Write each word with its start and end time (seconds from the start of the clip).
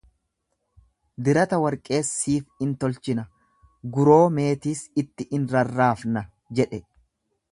dirata 1.25 1.57
warqee 1.63 1.99
siif 2.07 2.63
in 2.67 2.71
tolchina, 2.85 3.25
guroo 3.99 4.25
meetiis 4.39 4.83
itti 5.03 5.29
in 5.39 5.47
rarraafna 5.55 6.27
jedhe. 6.61 6.81